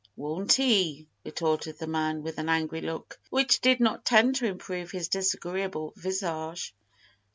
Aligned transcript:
"Won't 0.15 0.53
he?" 0.53 1.05
retorted 1.23 1.77
the 1.77 1.85
man, 1.85 2.23
with 2.23 2.39
an 2.39 2.49
angry 2.49 2.81
look, 2.81 3.19
which 3.29 3.61
did 3.61 3.79
not 3.79 4.03
tend 4.03 4.33
to 4.37 4.47
improve 4.47 4.89
his 4.89 5.09
disagreeable 5.09 5.93
visage. 5.95 6.73